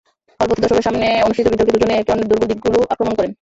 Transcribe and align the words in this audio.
হলভর্তি 0.39 0.61
দর্শকের 0.63 0.85
সামনে 0.87 1.07
অনুষ্ঠিত 1.25 1.45
বিতর্কে 1.47 1.73
দুজনেই 1.75 1.97
একে 1.97 2.11
অন্যের 2.13 2.29
দুর্বল 2.29 2.47
দিকগুলো 2.51 2.79
আক্রমণ 2.93 3.13
করেন। 3.15 3.29